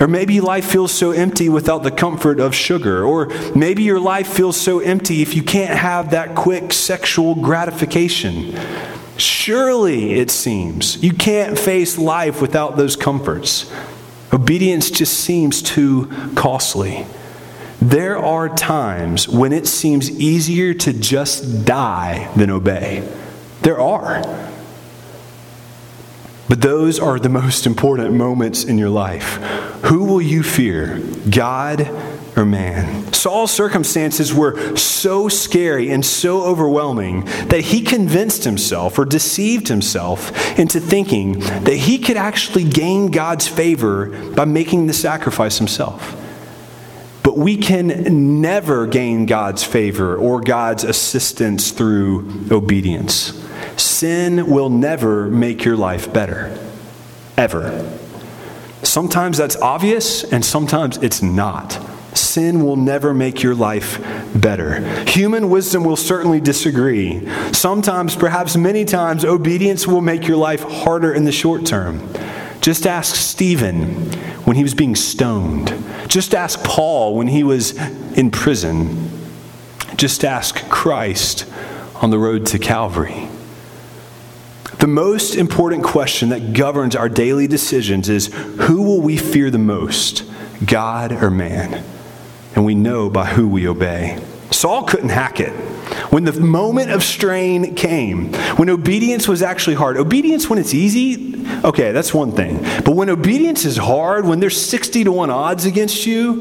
[0.00, 3.04] Or maybe life feels so empty without the comfort of sugar.
[3.04, 8.56] Or maybe your life feels so empty if you can't have that quick sexual gratification.
[9.16, 13.72] Surely, it seems, you can't face life without those comforts.
[14.32, 16.06] Obedience just seems too
[16.36, 17.04] costly.
[17.80, 23.08] There are times when it seems easier to just die than obey.
[23.62, 24.47] There are.
[26.48, 29.34] But those are the most important moments in your life.
[29.84, 30.98] Who will you fear,
[31.30, 31.88] God
[32.36, 33.12] or man?
[33.12, 40.58] Saul's circumstances were so scary and so overwhelming that he convinced himself or deceived himself
[40.58, 46.14] into thinking that he could actually gain God's favor by making the sacrifice himself.
[47.22, 53.47] But we can never gain God's favor or God's assistance through obedience.
[53.78, 56.58] Sin will never make your life better.
[57.36, 57.88] Ever.
[58.82, 61.78] Sometimes that's obvious, and sometimes it's not.
[62.14, 64.00] Sin will never make your life
[64.34, 64.80] better.
[65.04, 67.28] Human wisdom will certainly disagree.
[67.52, 72.08] Sometimes, perhaps many times, obedience will make your life harder in the short term.
[72.60, 74.12] Just ask Stephen
[74.44, 75.72] when he was being stoned.
[76.08, 77.76] Just ask Paul when he was
[78.16, 79.10] in prison.
[79.96, 81.46] Just ask Christ
[81.96, 83.27] on the road to Calvary.
[84.78, 89.58] The most important question that governs our daily decisions is who will we fear the
[89.58, 90.22] most,
[90.64, 91.84] God or man?
[92.54, 94.22] And we know by who we obey.
[94.52, 95.50] Saul couldn't hack it.
[96.12, 101.44] When the moment of strain came, when obedience was actually hard, obedience when it's easy,
[101.64, 102.58] okay, that's one thing.
[102.84, 106.40] But when obedience is hard, when there's 60 to 1 odds against you,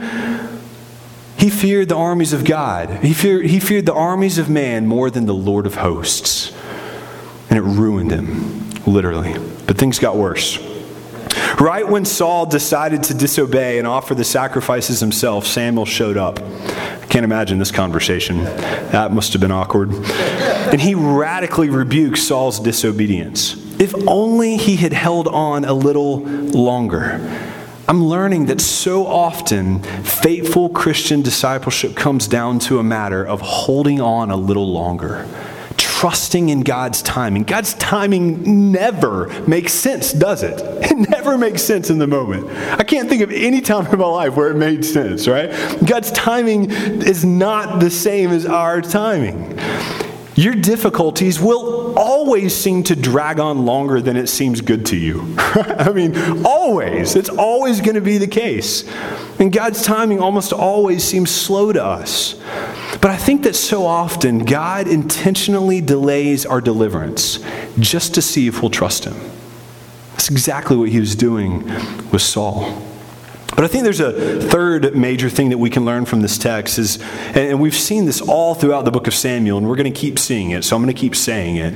[1.37, 3.03] he feared the armies of God.
[3.03, 6.53] He feared, he feared the armies of man more than the Lord of hosts
[7.49, 9.33] and it ruined him, literally.
[9.65, 10.59] But things got worse.
[11.59, 16.39] Right when Saul decided to disobey and offer the sacrifices himself, Samuel showed up.
[16.39, 18.43] I can't imagine this conversation.
[18.43, 19.91] That must have been awkward.
[19.93, 23.55] And he radically rebuked Saul's disobedience.
[23.79, 27.19] If only he had held on a little longer.
[27.87, 34.01] I'm learning that so often faithful Christian discipleship comes down to a matter of holding
[34.01, 35.25] on a little longer
[35.97, 37.41] trusting in God's timing.
[37.41, 40.61] God's timing never makes sense, does it?
[40.97, 42.49] It never makes sense in the moment.
[42.79, 45.49] I can't think of any time in my life where it made sense, right?
[45.85, 49.59] God's timing is not the same as our timing.
[50.37, 55.33] Your difficulties will always seem to drag on longer than it seems good to you.
[55.39, 57.15] I mean, always.
[57.15, 58.87] It's always going to be the case.
[59.39, 62.35] And God's timing almost always seems slow to us.
[63.01, 67.43] But I think that so often God intentionally delays our deliverance
[67.79, 69.15] just to see if we'll trust Him.
[70.11, 71.65] That's exactly what He was doing
[72.11, 72.86] with Saul.
[73.55, 76.77] But I think there's a third major thing that we can learn from this text
[76.77, 77.01] is,
[77.33, 80.19] and we've seen this all throughout the book of Samuel, and we're going to keep
[80.19, 81.73] seeing it, so I'm going to keep saying it,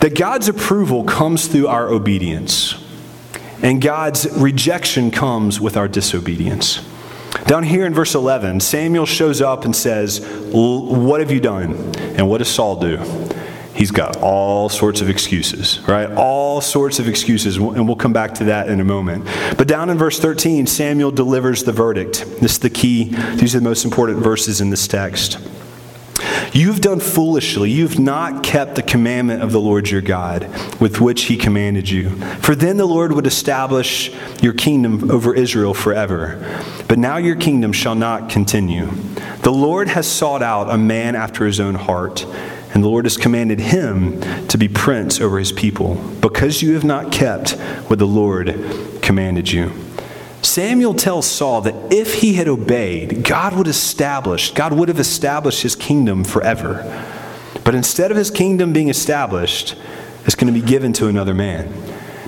[0.00, 2.82] that God's approval comes through our obedience,
[3.62, 6.84] and God's rejection comes with our disobedience.
[7.46, 10.20] Down here in verse 11, Samuel shows up and says,
[10.52, 11.74] What have you done?
[12.16, 12.98] And what does Saul do?
[13.74, 16.10] He's got all sorts of excuses, right?
[16.12, 19.24] All sorts of excuses, and we'll come back to that in a moment.
[19.56, 22.24] But down in verse 13, Samuel delivers the verdict.
[22.40, 23.04] This is the key,
[23.36, 25.38] these are the most important verses in this text.
[26.52, 27.70] You've done foolishly.
[27.70, 30.42] You've not kept the commandment of the Lord your God,
[30.80, 32.10] with which he commanded you.
[32.40, 36.62] For then the Lord would establish your kingdom over Israel forever.
[36.88, 38.90] But now your kingdom shall not continue.
[39.40, 42.26] The Lord has sought out a man after his own heart,
[42.74, 46.84] and the Lord has commanded him to be prince over his people, because you have
[46.84, 47.50] not kept
[47.88, 48.54] what the Lord
[49.02, 49.72] commanded you.
[50.42, 55.62] Samuel tells Saul that if he had obeyed, God would establish, God would have established
[55.62, 56.82] his kingdom forever.
[57.64, 59.76] But instead of his kingdom being established,
[60.24, 61.72] it's going to be given to another man.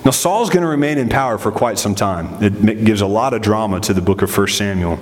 [0.05, 2.37] Now, Saul's going to remain in power for quite some time.
[2.39, 4.99] It gives a lot of drama to the book of 1 Samuel.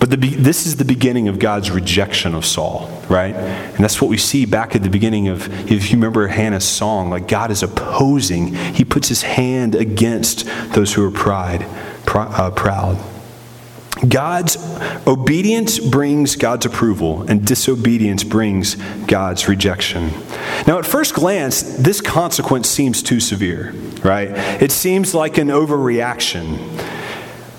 [0.00, 3.34] But the, this is the beginning of God's rejection of Saul, right?
[3.34, 7.10] And that's what we see back at the beginning of, if you remember Hannah's song,
[7.10, 11.66] like God is opposing, he puts his hand against those who are pride
[12.06, 12.96] pr- uh, proud.
[14.06, 14.56] God's
[15.06, 18.74] obedience brings God's approval, and disobedience brings
[19.06, 20.10] God's rejection.
[20.66, 23.72] Now, at first glance, this consequence seems too severe,
[24.04, 24.30] right?
[24.62, 26.58] It seems like an overreaction.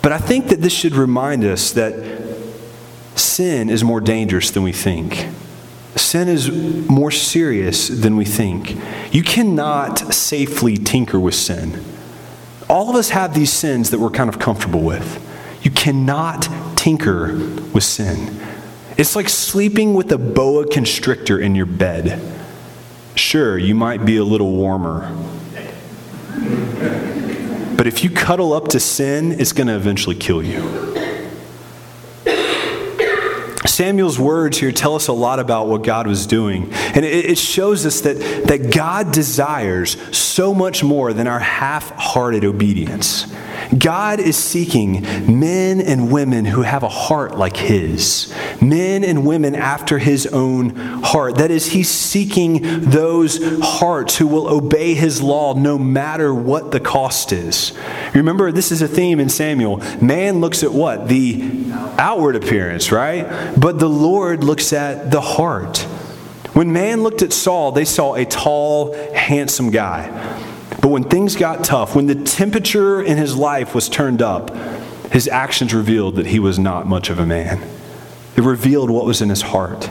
[0.02, 1.94] But I think that this should remind us that
[3.16, 5.28] sin is more dangerous than we think.
[5.96, 6.50] Sin is
[6.90, 8.78] more serious than we think.
[9.14, 11.84] You cannot safely tinker with sin
[12.70, 15.26] all of us have these sins that we're kind of comfortable with.
[15.70, 17.28] You cannot tinker
[17.74, 18.42] with sin.
[18.98, 22.20] It's like sleeping with a boa constrictor in your bed.
[23.14, 25.16] Sure, you might be a little warmer.
[27.78, 30.60] But if you cuddle up to sin, it's going to eventually kill you.
[33.70, 36.72] Samuel's words here tell us a lot about what God was doing.
[36.74, 42.44] And it, shows us that, that God desires so much more than our half hearted
[42.44, 43.26] obedience.
[43.78, 45.02] God is seeking
[45.40, 50.76] men and women who have a heart like His, men and women after His own
[50.76, 51.36] heart.
[51.36, 56.80] That is, He's seeking those hearts who will obey His law no matter what the
[56.80, 57.78] cost is.
[58.14, 59.78] Remember, this is a theme in Samuel.
[60.02, 61.08] Man looks at what?
[61.08, 63.28] The outward appearance, right?
[63.60, 65.80] But the Lord looks at the heart.
[66.54, 70.10] When man looked at Saul, they saw a tall, handsome guy.
[70.82, 74.56] But when things got tough, when the temperature in his life was turned up,
[75.12, 77.62] his actions revealed that he was not much of a man.
[78.38, 79.90] It revealed what was in his heart.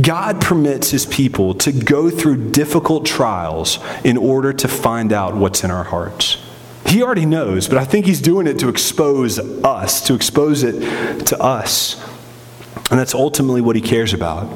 [0.00, 5.62] God permits his people to go through difficult trials in order to find out what's
[5.62, 6.38] in our hearts.
[6.86, 11.26] He already knows, but I think he's doing it to expose us, to expose it
[11.26, 12.02] to us.
[12.90, 14.48] And that's ultimately what he cares about.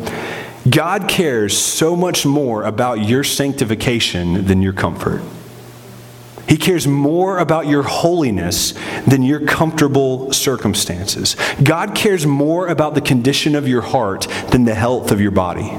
[0.68, 5.22] God cares so much more about your sanctification than your comfort.
[6.48, 8.72] He cares more about your holiness
[9.06, 11.36] than your comfortable circumstances.
[11.62, 15.70] God cares more about the condition of your heart than the health of your body.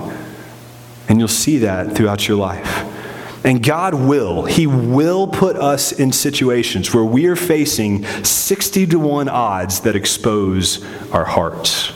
[1.08, 2.86] And you'll see that throughout your life.
[3.44, 9.00] And God will, He will put us in situations where we are facing 60 to
[9.00, 11.94] 1 odds that expose our hearts.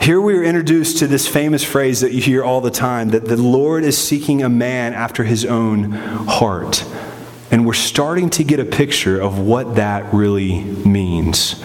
[0.00, 3.24] Here we are introduced to this famous phrase that you hear all the time that
[3.24, 6.84] the Lord is seeking a man after his own heart.
[7.50, 11.62] And we're starting to get a picture of what that really means.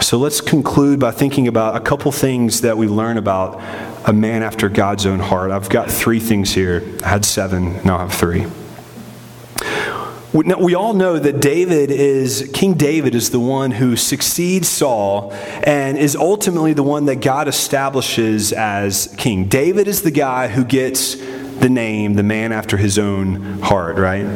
[0.00, 3.60] So let's conclude by thinking about a couple things that we learn about
[4.08, 5.50] a man after God's own heart.
[5.50, 6.84] I've got three things here.
[7.04, 8.46] I had seven, now I have three.
[10.36, 15.96] We all know that David is, King David is the one who succeeds Saul and
[15.96, 19.46] is ultimately the one that God establishes as king.
[19.46, 24.26] David is the guy who gets the name, the man after his own heart, right?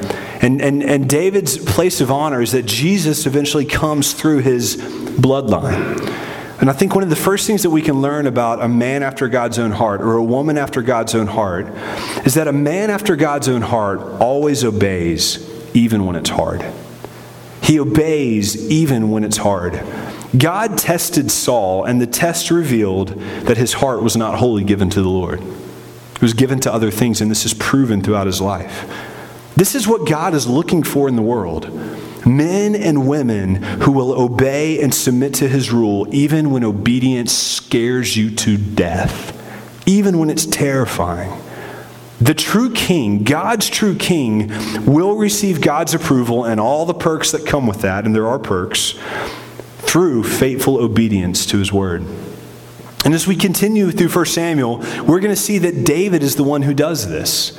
[0.42, 6.00] And, and, and David's place of honor is that Jesus eventually comes through his bloodline.
[6.62, 9.02] And I think one of the first things that we can learn about a man
[9.02, 11.66] after God's own heart or a woman after God's own heart
[12.24, 16.64] is that a man after God's own heart always obeys even when it's hard.
[17.62, 19.82] He obeys even when it's hard.
[20.36, 23.08] God tested Saul, and the test revealed
[23.46, 25.40] that his heart was not wholly given to the Lord.
[25.40, 28.88] It was given to other things, and this is proven throughout his life.
[29.56, 31.68] This is what God is looking for in the world
[32.26, 38.16] men and women who will obey and submit to his rule, even when obedience scares
[38.16, 39.36] you to death,
[39.86, 41.32] even when it's terrifying.
[42.20, 44.50] The true king, God's true king,
[44.84, 48.38] will receive God's approval and all the perks that come with that, and there are
[48.38, 48.98] perks,
[49.78, 52.04] through faithful obedience to his word.
[53.04, 56.44] And as we continue through 1 Samuel, we're going to see that David is the
[56.44, 57.58] one who does this.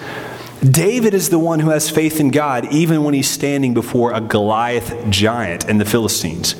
[0.62, 4.22] David is the one who has faith in God even when he's standing before a
[4.22, 6.55] Goliath giant and the Philistines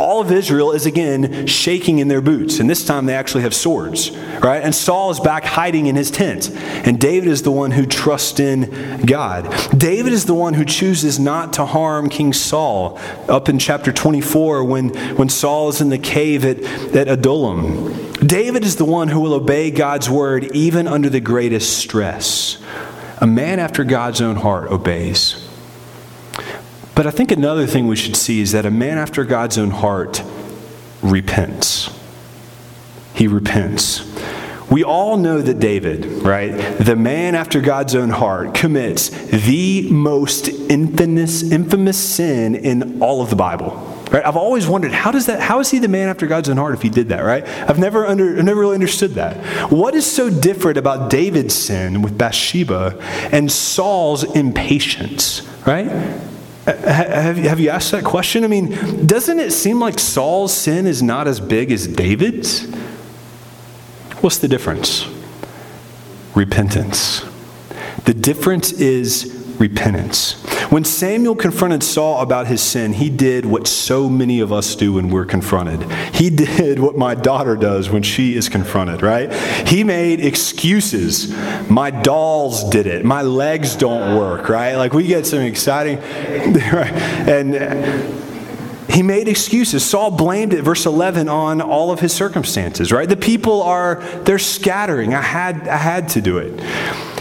[0.00, 2.58] all of Israel is again shaking in their boots.
[2.58, 4.62] And this time they actually have swords, right?
[4.62, 6.50] And Saul is back hiding in his tent.
[6.50, 9.54] And David is the one who trusts in God.
[9.76, 12.98] David is the one who chooses not to harm King Saul.
[13.28, 16.62] Up in chapter 24, when, when Saul is in the cave at,
[16.96, 21.78] at Adullam, David is the one who will obey God's word even under the greatest
[21.78, 22.58] stress.
[23.18, 25.49] A man after God's own heart obeys.
[27.00, 29.70] But I think another thing we should see is that a man after God's own
[29.70, 30.22] heart
[31.00, 31.88] repents.
[33.14, 34.04] He repents.
[34.70, 40.48] We all know that David, right, the man after God's own heart, commits the most
[40.48, 43.76] infamous, infamous sin in all of the Bible.
[44.10, 44.22] Right?
[44.22, 46.74] I've always wondered how does that how is he the man after God's own heart
[46.74, 47.48] if he did that, right?
[47.66, 49.72] I've never under I've never really understood that.
[49.72, 52.98] What is so different about David's sin with Bathsheba
[53.32, 56.28] and Saul's impatience, right?
[56.76, 58.44] Have you, have you asked that question?
[58.44, 62.66] I mean, doesn't it seem like Saul's sin is not as big as David's?
[64.20, 65.06] What's the difference?
[66.34, 67.24] Repentance.
[68.04, 70.32] The difference is repentance.
[70.70, 74.94] When Samuel confronted Saul about his sin, he did what so many of us do
[74.94, 75.82] when we're confronted.
[76.14, 79.32] He did what my daughter does when she is confronted, right?
[79.68, 81.30] He made excuses.
[81.68, 83.04] My dolls did it.
[83.04, 84.76] My legs don't work, right?
[84.76, 85.98] Like we get some exciting,
[86.72, 86.92] right?
[87.28, 88.20] And uh,
[88.90, 89.88] he made excuses.
[89.88, 93.08] Saul blamed it, verse 11, on all of his circumstances, right?
[93.08, 95.14] The people are, they're scattering.
[95.14, 96.60] I had, I had to do it.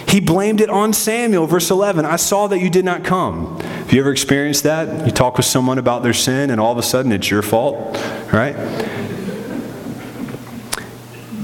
[0.10, 2.04] He blamed it on Samuel, verse 11.
[2.04, 3.60] I saw that you did not come.
[3.60, 5.06] Have you ever experienced that?
[5.06, 7.96] You talk with someone about their sin, and all of a sudden it's your fault,
[8.34, 8.56] right?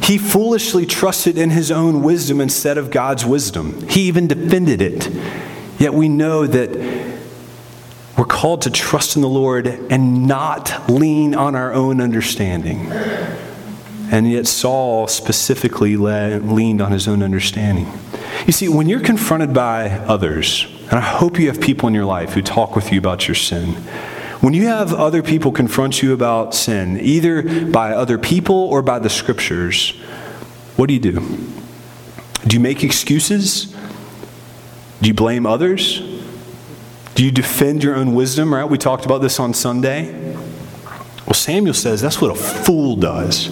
[0.04, 3.88] He foolishly trusted in his own wisdom instead of God's wisdom.
[3.88, 5.12] He even defended it.
[5.80, 6.72] Yet we know that
[8.18, 12.92] we're called to trust in the Lord and not lean on our own understanding.
[14.12, 17.92] And yet, Saul specifically leaned on his own understanding.
[18.46, 22.06] You see, when you're confronted by others, and I hope you have people in your
[22.06, 23.74] life who talk with you about your sin,
[24.42, 29.00] when you have other people confront you about sin, either by other people or by
[29.00, 29.92] the scriptures,
[30.76, 31.14] what do you do?
[32.46, 33.76] Do you make excuses?
[35.02, 36.00] Do you blame others?
[37.16, 38.66] Do you defend your own wisdom, right?
[38.66, 40.36] We talked about this on Sunday.
[41.26, 43.50] Well, Samuel says that's what a fool does.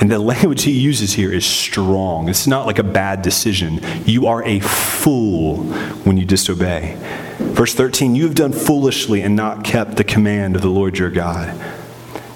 [0.00, 2.28] And the language he uses here is strong.
[2.28, 3.80] It's not like a bad decision.
[4.04, 5.64] You are a fool
[6.04, 6.96] when you disobey.
[7.38, 11.10] Verse 13, you have done foolishly and not kept the command of the Lord your
[11.10, 11.58] God.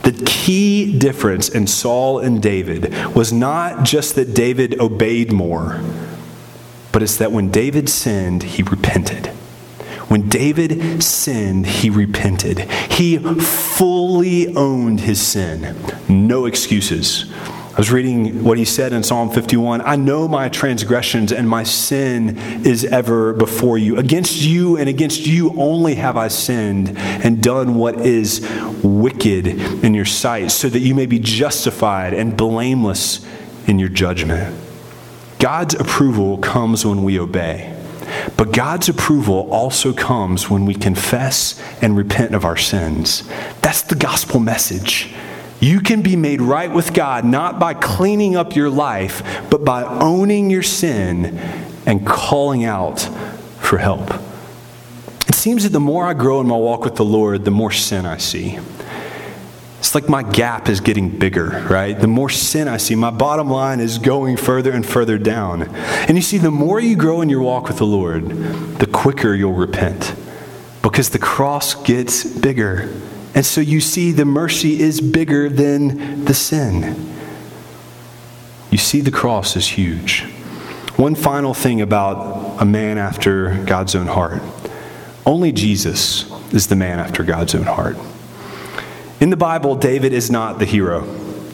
[0.03, 5.81] The key difference in Saul and David was not just that David obeyed more,
[6.91, 9.29] but it's that when David sinned, he repented.
[10.09, 12.59] When David sinned, he repented.
[12.91, 15.75] He fully owned his sin.
[16.09, 17.33] No excuses.
[17.73, 21.63] I was reading what he said in Psalm 51 I know my transgressions and my
[21.63, 23.97] sin is ever before you.
[23.97, 28.47] Against you and against you only have I sinned and done what is
[28.83, 33.27] wicked in your sight, so that you may be justified and blameless
[33.67, 34.55] in your judgment.
[35.39, 37.75] God's approval comes when we obey.
[38.37, 43.27] But God's approval also comes when we confess and repent of our sins.
[43.63, 45.15] That's the gospel message.
[45.63, 49.85] You can be made right with God not by cleaning up your life, but by
[49.85, 51.39] owning your sin
[51.87, 53.09] and calling out
[53.61, 54.13] for help.
[55.29, 57.71] It seems that the more I grow in my walk with the Lord, the more
[57.71, 58.59] sin I see.
[59.79, 61.97] It's like my gap is getting bigger, right?
[61.97, 65.63] The more sin I see, my bottom line is going further and further down.
[65.63, 68.29] And you see, the more you grow in your walk with the Lord,
[68.81, 70.17] the quicker you'll repent
[70.83, 72.93] because the cross gets bigger.
[73.35, 77.15] And so you see, the mercy is bigger than the sin.
[78.71, 80.25] You see, the cross is huge.
[80.97, 84.43] One final thing about a man after God's own heart
[85.25, 87.97] only Jesus is the man after God's own heart.
[89.21, 91.03] In the Bible, David is not the hero.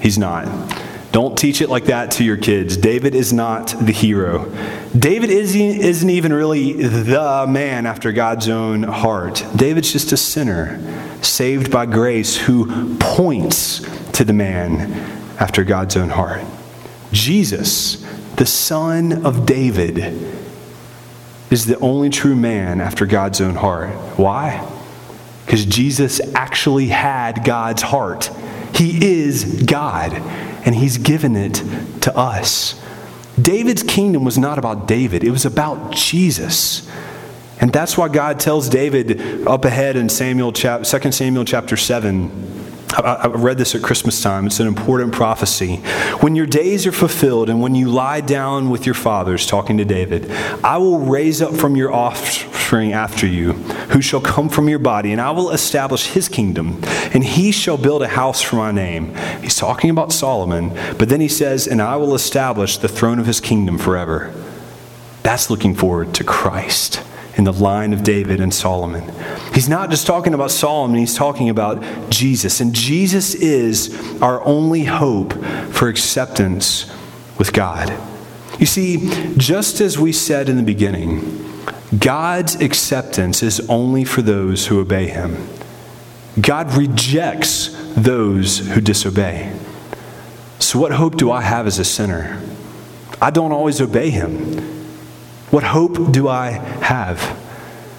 [0.00, 0.46] He's not.
[1.10, 2.76] Don't teach it like that to your kids.
[2.76, 4.44] David is not the hero.
[4.96, 9.44] David isn't even really the man after God's own heart.
[9.56, 10.78] David's just a sinner
[11.22, 13.80] saved by grace who points
[14.12, 14.92] to the man
[15.40, 16.42] after God's own heart.
[17.10, 18.04] Jesus,
[18.36, 19.98] the son of David,
[21.50, 23.88] is the only true man after God's own heart.
[24.18, 24.70] Why?
[25.46, 28.30] Because Jesus actually had God's heart.
[28.74, 30.12] He is God,
[30.64, 31.62] and He's given it
[32.02, 32.80] to us.
[33.40, 36.88] David's kingdom was not about David, it was about Jesus.
[37.60, 43.26] And that's why God tells David up ahead in Samuel, 2 Samuel chapter 7 I
[43.28, 44.46] read this at Christmas time.
[44.46, 45.76] It's an important prophecy.
[46.20, 49.84] When your days are fulfilled and when you lie down with your fathers, talking to
[49.84, 50.30] David,
[50.64, 55.12] I will raise up from your offspring after you, who shall come from your body,
[55.12, 56.80] and I will establish his kingdom,
[57.12, 59.14] and he shall build a house for my name.
[59.42, 63.26] He's talking about Solomon, but then he says, and I will establish the throne of
[63.26, 64.32] his kingdom forever.
[65.22, 67.02] That's looking forward to Christ
[67.38, 69.10] in the line of David and Solomon.
[69.54, 72.60] He's not just talking about Solomon, he's talking about Jesus.
[72.60, 75.32] And Jesus is our only hope
[75.70, 76.92] for acceptance
[77.38, 77.96] with God.
[78.58, 81.44] You see, just as we said in the beginning,
[81.96, 85.48] God's acceptance is only for those who obey him.
[86.40, 89.56] God rejects those who disobey.
[90.58, 92.42] So, what hope do I have as a sinner?
[93.22, 94.77] I don't always obey him.
[95.50, 97.36] What hope do I have?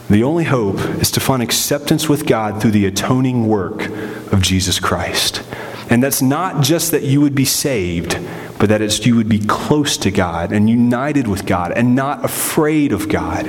[0.10, 3.88] The only hope is to find acceptance with God through the atoning work
[4.32, 5.44] of Jesus Christ.
[5.90, 8.20] And that's not just that you would be saved,
[8.60, 12.24] but that it's you would be close to God and united with God and not
[12.24, 13.46] afraid of God.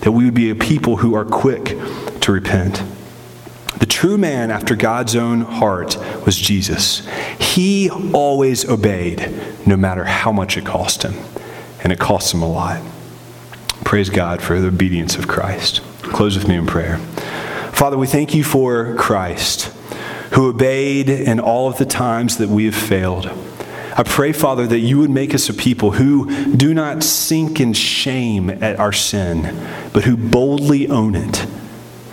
[0.00, 1.76] That we would be a people who are quick
[2.20, 2.82] to repent.
[3.78, 7.06] The true man after God's own heart was Jesus.
[7.38, 9.32] He always obeyed,
[9.66, 11.14] no matter how much it cost him.
[11.82, 12.80] And it cost him a lot.
[13.82, 15.82] Praise God for the obedience of Christ.
[16.02, 16.98] Close with me in prayer.
[17.72, 19.72] Father, we thank you for Christ,
[20.32, 23.26] who obeyed in all of the times that we have failed.
[23.96, 27.72] I pray, Father, that you would make us a people who do not sink in
[27.72, 31.46] shame at our sin, but who boldly own it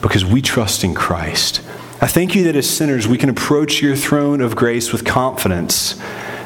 [0.02, 1.62] because we trust in Christ.
[2.02, 6.00] I thank you that as sinners we can approach your throne of grace with confidence,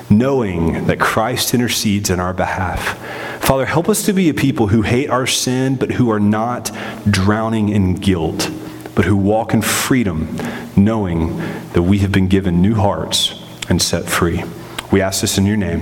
[0.10, 2.98] knowing that Christ intercedes in our behalf.
[3.44, 6.72] Father, help us to be a people who hate our sin, but who are not
[7.10, 8.50] drowning in guilt,
[8.96, 10.36] but who walk in freedom,
[10.76, 11.38] knowing
[11.74, 14.44] that we have been given new hearts and set free.
[14.92, 15.82] We ask this in your name.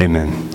[0.00, 0.50] Amen.